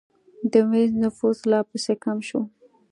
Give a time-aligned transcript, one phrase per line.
[0.51, 2.41] د وینز نفوس لا پسې کم شو